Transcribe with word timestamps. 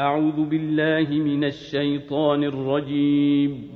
أعوذ 0.00 0.44
بالله 0.44 1.10
من 1.10 1.44
الشيطان 1.44 2.44
الرجيم. 2.44 3.70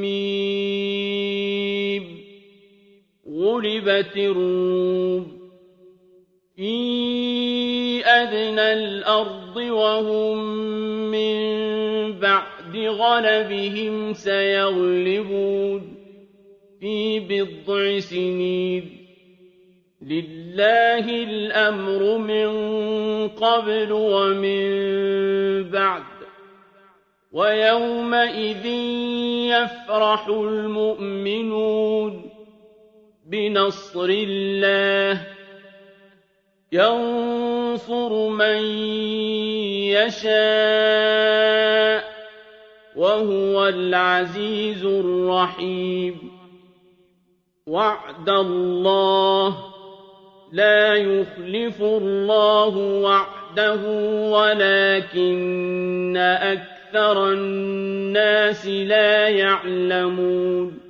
ميم. 0.00 2.04
غلبت 3.30 4.16
الروم. 4.16 5.40
في 6.56 8.06
أدنى 8.06 8.72
الأرض 8.72 9.56
وهم 9.56 10.38
من 11.10 11.59
بعد 12.70 12.88
غلبهم 12.88 14.12
سيغلبون 14.12 15.94
في 16.80 17.20
بضع 17.20 17.98
سنين 17.98 19.06
لله 20.02 21.22
الأمر 21.22 22.18
من 22.18 22.48
قبل 23.28 23.92
ومن 23.92 24.70
بعد 25.70 26.02
ويومئذ 27.32 28.66
يفرح 29.50 30.28
المؤمنون 30.28 32.30
بنصر 33.26 34.08
الله 34.08 35.26
ينصر 36.72 38.28
من 38.28 38.62
يشاء 39.90 41.99
وهو 43.00 43.68
العزيز 43.68 44.84
الرحيم. 44.84 46.30
وعد 47.66 48.28
الله 48.28 49.56
لا 50.52 50.94
يخلف 50.94 51.82
الله 51.82 52.76
وعده 52.76 53.80
ولكن 54.30 56.16
أكثر 56.16 57.32
الناس 57.32 58.66
لا 58.66 59.28
يعلمون. 59.28 60.89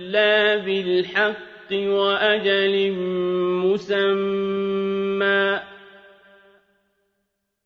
بالحق 0.65 1.71
وأجل 1.71 2.91
مسمى 3.65 5.59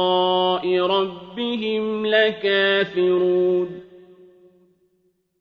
ربهم 0.79 2.05
لكافرون 2.05 3.81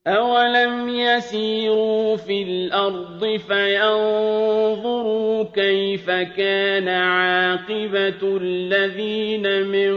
أولم 0.06 0.88
يسيروا 0.88 2.16
في 2.16 2.42
الأرض 2.42 3.40
فينظروا 3.48 5.44
كيف 5.44 6.10
كان 6.10 6.88
عاقبة 6.88 8.38
الذين 8.42 9.66
من 9.66 9.92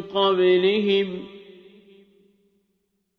قبلهم 0.00 1.26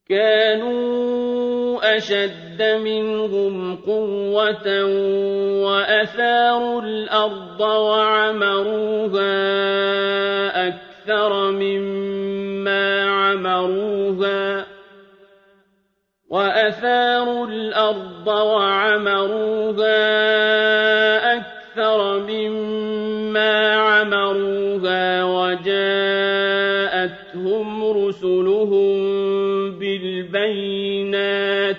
كانوا 0.10 1.98
أشد 1.98 2.62
منهم 2.84 3.76
قوة 3.76 4.86
وأثاروا 5.64 6.82
الأرض 6.82 7.62
وعمروها 7.62 9.28
أكثر 10.68 11.52
مما 11.52 13.04
عمروها 13.10 14.73
وأثاروا 16.34 17.48
الأرض 17.48 18.28
وعمروها 18.28 19.84
أكثر 21.38 22.20
مما 22.20 23.76
عمروها 23.76 25.24
وجاءتهم 25.24 25.84
رسلهم 27.84 29.02
بالبينات 29.80 31.78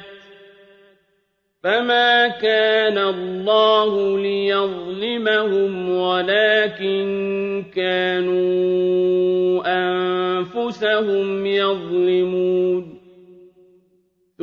فما 1.63 2.29
كان 2.29 2.99
الله 2.99 4.19
ليظلمهم 4.19 5.91
ولكن 5.99 7.65
كانوا 7.75 9.63
أنفسهم 9.67 11.47
يظلمون 11.47 12.64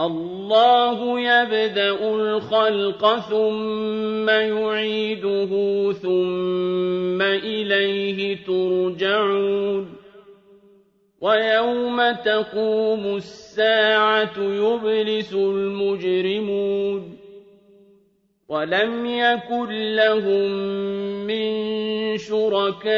الله 0.00 1.20
يبدأ 1.20 2.14
الخلق 2.14 3.18
ثم 3.18 4.28
يعيده 4.28 5.48
ثم 5.92 7.22
إليه 7.22 8.44
ترجعون. 8.44 9.94
ويوم 11.20 12.12
تقوم 12.12 13.16
الساعة 13.16 14.38
يبلس 14.38 15.32
المجرمون. 15.32 17.21
ولم 18.52 19.06
يكن 19.06 19.94
لهم 19.94 20.50
من 21.26 21.52
شركائهم 22.18 22.88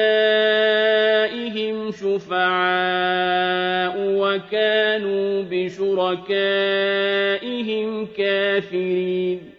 شفعاء 1.90 3.94
وكانوا 3.96 5.42
بشركائهم 5.50 6.26
كافرين. 8.06 9.50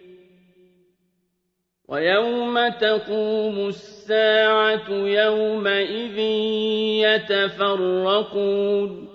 ويوم 1.87 2.67
تقوم 2.67 3.67
الساعة 3.67 4.89
يومئذ 4.89 6.19
يتفرقون. 7.55 9.14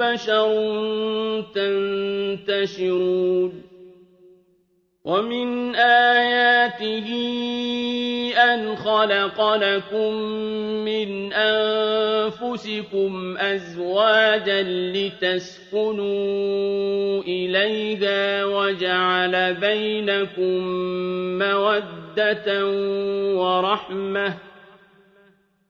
بشر 0.00 0.50
تنتشرون 2.46 3.62
ومن 5.04 5.74
آياته 5.76 7.08
أن 8.36 8.76
خلق 8.76 9.54
لكم 9.54 10.14
من 10.84 11.32
أنفسكم 11.32 13.10
أزواجا 13.38 14.62
لتسكنوا 14.92 16.02
إليها 17.22 18.44
وجعل 18.44 19.54
بينكم 19.54 20.68
مودة 21.38 22.66
ورحمة 23.36 24.49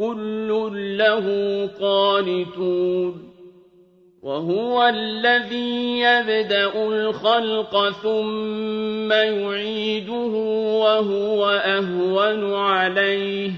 كل 0.00 0.48
له 0.98 1.26
قانتون 1.80 3.30
وهو 4.22 4.88
الذي 4.88 6.00
يبدأ 6.00 6.72
الخلق 6.88 7.90
ثم 7.90 9.12
يعيده 9.12 10.32
وهو 10.84 11.48
أهون 11.50 12.54
عليه 12.54 13.50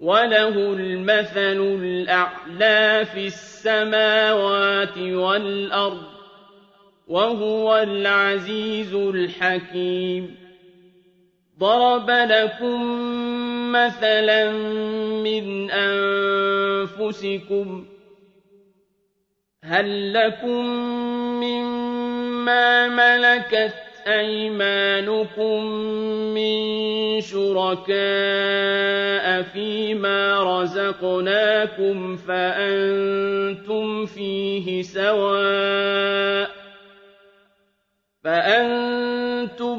وله 0.00 0.72
المثل 0.72 1.78
الأعلى 1.82 3.04
في 3.14 3.26
السماوات 3.26 4.98
والأرض 4.98 6.02
وهو 7.08 7.76
العزيز 7.76 8.94
الحكيم 8.94 10.47
ضرب 11.58 12.10
لكم 12.10 12.82
مثلا 13.72 14.50
من 15.22 15.70
أنفسكم 15.70 17.18
هل 19.64 20.12
لكم 20.12 20.66
مما 21.42 22.88
ملكت 22.88 23.74
أيمانكم 24.06 25.64
من 26.34 27.20
شركاء 27.20 27.98
فيما 29.42 30.42
رزقناكم 30.42 32.16
فأنتم 32.16 34.06
فيه 34.06 34.82
سواء 34.82 36.50
فأنتم 38.24 38.87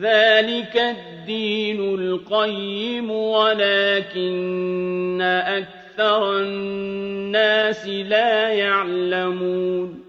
ذلك 0.00 0.76
الدين 0.76 1.94
القيم 1.94 3.10
ولكن 3.10 5.22
أكثر 5.22 6.40
الناس 6.40 7.88
لا 7.88 8.48
يعلمون. 8.48 10.04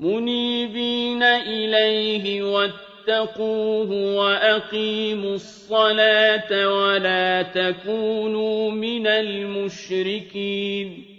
مُنِيبِينَ 0.00 1.22
إِلَيْهِ 1.22 2.42
وَاتَّقُوهُ 2.42 4.16
وَأَقِيمُوا 4.16 5.34
الصَّلَاةَ 5.34 6.68
وَلَا 6.68 7.42
تَكُونُوا 7.42 8.70
مِنَ 8.70 9.06
الْمُشْرِكِينَ. 9.06 11.09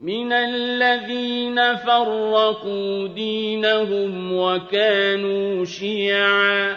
مِنَ 0.00 0.32
الَّذِينَ 0.32 1.76
فَرَّقُوا 1.76 3.08
دِينَهُمْ 3.08 4.32
وَكَانُوا 4.32 5.64
شِيَعًا 5.64 6.72
ۖ 6.74 6.76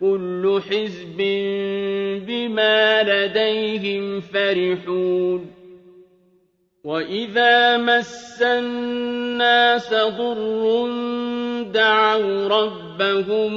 كُلُّ 0.00 0.60
حِزْبٍ 0.70 1.16
بِمَا 2.26 3.02
لَدَيْهِمْ 3.02 4.20
فَرِحُونَ 4.20 5.50
وَإِذَا 6.84 7.76
مَسَّ 7.76 8.42
النَّاسَ 8.42 9.94
ضُرٌّ 9.94 10.86
دَعَوْا 11.74 12.48
رَبَّهُم 12.48 13.52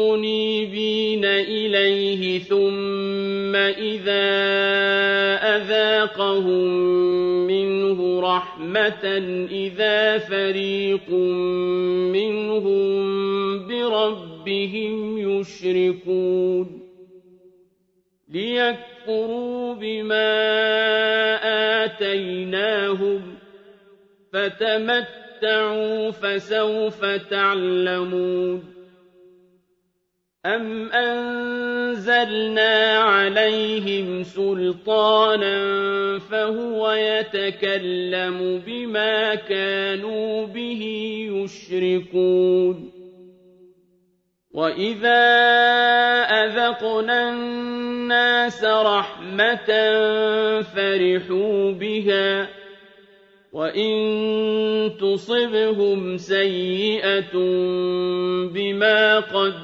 مُّنِيبِينَ 0.00 1.24
إِلَيْهِ 1.24 2.38
ثُمَّ 2.38 3.56
إِذَا 3.56 4.26
أَذَاقَهُم 5.56 7.33
رَحْمَةً 8.24 9.04
إِذَا 9.50 10.18
فَرِيقٌ 10.18 11.10
مِّنْهُم 12.16 12.94
بِرَبِّهِمْ 13.68 15.18
يُشْرِكُونَ 15.18 16.66
لِيَكْفُرُوا 18.28 19.74
بِمَا 19.74 20.30
آتَيْنَاهُمْ 21.84 23.20
ۚ 23.20 23.38
فَتَمَتَّعُوا 24.32 26.10
فَسَوْفَ 26.10 27.04
تَعْلَمُونَ 27.04 28.83
أَمْ 30.46 30.92
أَنزَلْنَا 30.92 32.74
عَلَيْهِمْ 32.98 34.22
سُلْطَانًا 34.22 35.56
فَهُوَ 36.18 36.90
يَتَكَلَّمُ 36.92 38.62
بِمَا 38.66 39.34
كَانُوا 39.34 40.46
بِهِ 40.46 40.82
يُشْرِكُونَ 41.32 42.90
وَإِذَا 44.52 45.24
أَذَقْنَا 46.44 47.30
النَّاسَ 47.30 48.64
رَحْمَةً 48.64 49.68
فَرِحُوا 50.62 51.72
بِهَا 51.72 52.44
ۖ 52.44 52.48
وَإِن 53.52 53.96
تُصِبْهُمْ 55.00 56.16
سَيِّئَةٌ 56.16 57.32
بِمَا 58.52 59.20
قَدَّمَتْ 59.20 59.63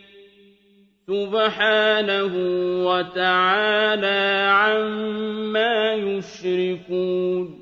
سُبْحَانَهُ 1.11 2.33
وَتَعَالَىٰ 2.87 4.47
عَمَّا 4.51 5.93
يُشْرِكُونَ. 5.93 7.59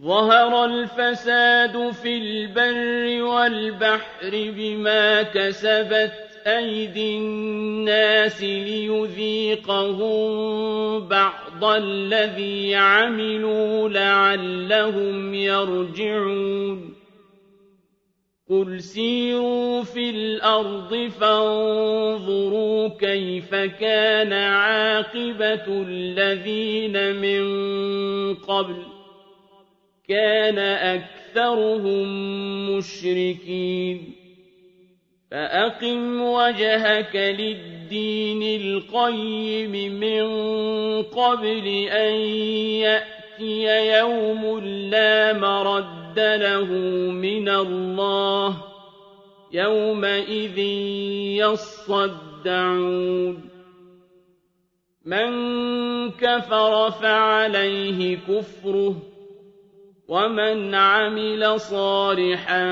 ظَهَرَ 0.00 0.64
الْفَسَادُ 0.64 1.90
فِي 1.90 2.18
الْبَرِّ 2.18 3.22
وَالْبَحْرِ 3.24 4.30
بِمَا 4.32 5.22
كَسَبَتْ 5.22 6.12
أَيْدِي 6.46 7.18
النَّاسِ 7.18 8.42
لِيُذِيقَهُم 8.42 10.28
بَعْضَ 11.08 11.64
الَّذِي 11.64 12.74
عَمِلُوا 12.74 13.88
لَعَلَّهُمْ 13.88 15.34
يَرْجِعُونَ. 15.34 16.91
قُلْ 18.52 18.80
سِيرُوا 18.82 19.82
فِي 19.82 20.10
الْأَرْضِ 20.10 21.08
فَانظُرُوا 21.20 22.88
كَيْفَ 22.88 23.54
كَانَ 23.54 24.32
عَاقِبَةُ 24.32 25.64
الَّذِينَ 25.88 27.16
مِن 27.16 27.44
قَبْلُ 28.34 28.74
ۚ 28.74 28.86
كَانَ 30.08 30.58
أَكْثَرُهُم 30.58 32.06
مُّشْرِكِينَ 32.76 34.12
فَأَقِمْ 35.30 36.20
وَجْهَكَ 36.22 37.16
لِلدِّينِ 37.16 38.60
الْقَيِّمِ 38.60 39.92
مِن 40.00 40.22
قَبْلِ 41.02 41.66
أَن 41.88 42.14
يَأْتِيَ 42.84 43.96
يَوْمٌ 43.98 44.58
لَّا 44.90 45.32
مَرَدَّ 45.32 46.01
لَهُ 46.18 46.64
مِنَ 47.10 47.48
اللَّهِ 47.48 48.50
ۖ 48.50 48.54
يَوْمَئِذٍ 49.52 50.58
يَصَّدَّعُونَ 51.38 53.40
مَن 55.04 55.30
كَفَرَ 56.10 56.90
فَعَلَيْهِ 56.90 58.16
كُفْرُهُ 58.28 58.94
وَمَنْ 60.08 60.74
عَمِلَ 60.74 61.60
صَالِحًا 61.60 62.64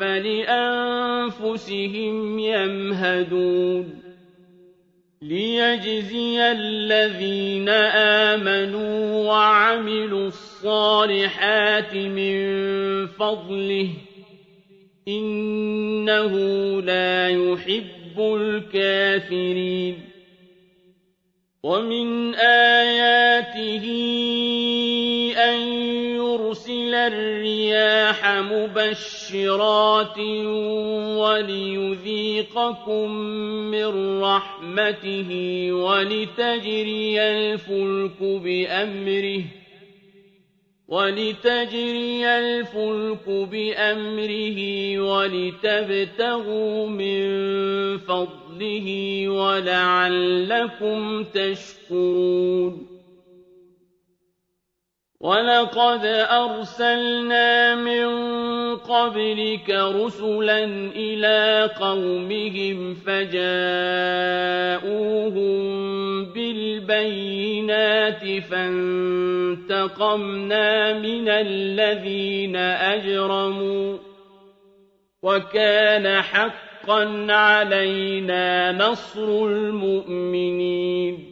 فَلِأَنفُسِهِمْ 0.00 1.58
يَمْهَدُونَ 2.38 4.01
لِيَجْزِيَ 5.22 6.50
الَّذِينَ 6.52 7.68
آمَنُوا 8.28 9.28
وَعَمِلُوا 9.28 10.26
الصَّالِحَاتِ 10.26 11.94
مِن 11.94 12.36
فَضْلِهِ 13.06 13.88
ۚ 13.88 13.98
إِنَّهُ 15.08 16.34
لَا 16.80 17.28
يُحِبُّ 17.28 18.18
الْكَافِرِينَ 18.18 19.98
وَمِنْ 21.62 22.34
آيَاتِهِ 22.34 23.84
أَن 25.38 25.71
ليرسل 26.68 26.94
الرياح 26.94 28.26
مبشرات 28.26 30.18
وليذيقكم 31.18 33.10
من 33.70 34.20
رحمته 34.22 35.30
ولتجري 35.72 37.20
الفلك 37.20 38.22
بأمره 38.22 39.44
ولتجري 40.88 42.26
الفلك 42.26 43.28
بأمره 43.28 44.60
ولتبتغوا 44.98 46.88
من 46.88 47.28
فضله 47.98 49.28
ولعلكم 49.28 51.24
تشكرون 51.24 52.91
وَلَقَدْ 55.22 56.04
أَرْسَلْنَا 56.34 57.74
مِن 57.74 58.06
قَبْلِكَ 58.76 59.70
رُسُلًا 59.70 60.64
إِلَىٰ 60.96 61.70
قَوْمِهِمْ 61.80 62.94
فَجَاءُوهُم 62.94 63.52
بِالْبَيِّنَاتِ 66.34 68.24
فَانتَقَمْنَا 68.50 70.02
مِنَ 70.98 71.28
الَّذِينَ 71.28 72.56
أَجْرَمُوا 72.56 73.96
ۖ 73.96 74.00
وَكَانَ 75.22 76.22
حَقًّا 76.22 77.26
عَلَيْنَا 77.32 78.72
نَصْرُ 78.72 79.46
الْمُؤْمِنِينَ 79.46 81.31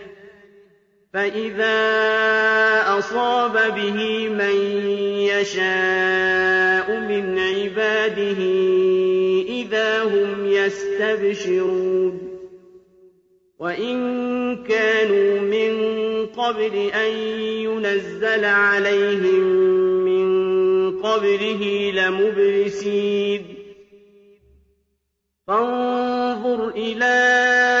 فإذا 1.13 1.77
أصاب 2.97 3.53
به 3.75 4.29
من 4.29 4.55
يشاء 5.27 6.99
من 6.99 7.39
عباده 7.39 8.41
إذا 9.47 10.03
هم 10.03 10.45
يستبشرون 10.45 12.31
وإن 13.59 13.97
كانوا 14.63 15.39
من 15.39 16.25
قبل 16.25 16.75
أن 16.75 17.11
ينزل 17.39 18.45
عليهم 18.45 19.43
من 20.05 21.01
قبله 21.01 21.91
لمبلسين 21.95 23.45
فانظر 25.47 26.69
إلى 26.69 27.80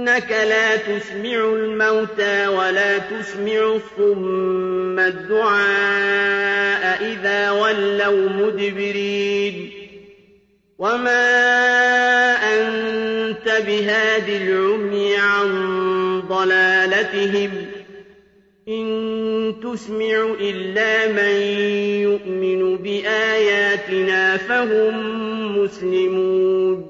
فإنك 0.00 0.30
لا 0.30 0.76
تسمع 0.76 1.52
الموتى 1.54 2.46
ولا 2.46 2.98
تسمع 2.98 3.76
الصم 3.76 4.98
الدعاء 4.98 5.60
إذا 7.12 7.50
ولوا 7.50 8.28
مدبرين. 8.28 9.70
وما 10.78 11.22
أنت 12.34 13.62
بهاد 13.66 14.28
العمي 14.28 15.16
عن 15.16 16.22
ضلالتهم. 16.28 17.50
إن 18.68 19.54
تسمع 19.62 20.34
إلا 20.40 21.08
من 21.08 21.40
يؤمن 22.00 22.76
بآياتنا 22.76 24.36
فهم 24.36 24.94
مسلمون. 25.58 26.89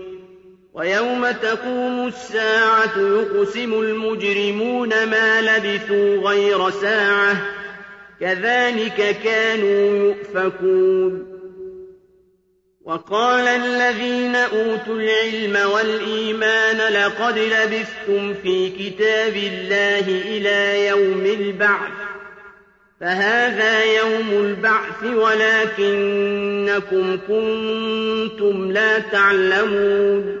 وَيَوْمَ 0.81 1.31
تَقُومُ 1.31 2.07
السَّاعَةُ 2.07 2.97
يُقْسِمُ 2.97 3.73
الْمُجْرِمُونَ 3.81 4.89
مَا 4.89 5.41
لَبِثُوا 5.41 6.29
غَيْرَ 6.29 6.69
سَاعَةٍ 6.69 7.33
ۚ 7.33 7.37
كَذَٰلِكَ 8.21 9.15
كَانُوا 9.23 9.97
يُؤْفَكُونَ. 10.07 11.27
وَقَالَ 12.85 13.47
الَّذِينَ 13.47 14.35
أُوتُوا 14.35 14.95
الْعِلْمَ 14.95 15.69
وَالْإِيمَانَ 15.71 16.93
لَقَدْ 16.93 17.37
لَبِثْتُمْ 17.37 18.33
فِي 18.33 18.69
كِتَابِ 18.69 19.33
اللَّهِ 19.35 20.21
إِلَىٰ 20.37 20.87
يَوْمِ 20.87 21.25
الْبَعْثِ 21.25 21.91
ۖ 21.91 21.93
فَهَٰذَا 23.01 23.83
يَوْمُ 23.83 24.29
الْبَعْثِ 24.45 25.03
وَلَٰكِنَّكُمْ 25.03 27.17
كُنتُمْ 27.27 28.71
لَا 28.71 28.99
تَعْلَمُونَ. 28.99 30.40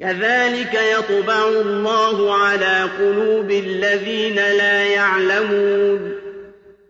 كذلك 0.00 0.74
يطبع 0.74 1.48
الله 1.48 2.34
على 2.34 2.88
قلوب 2.98 3.50
الذين 3.50 4.36
لا 4.36 4.84
يعلمون. 4.84 6.12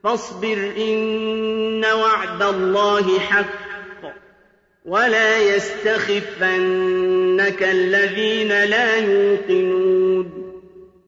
فاصبر 0.05 0.73
إن 0.77 1.85
وعد 1.85 2.43
الله 2.43 3.19
حق 3.19 3.67
ولا 4.85 5.39
يستخفنك 5.57 6.43
الذين 7.63 8.49
لا 8.49 8.97
يوقنون. 8.97 10.06